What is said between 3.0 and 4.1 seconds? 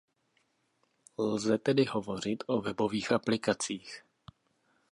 aplikacích.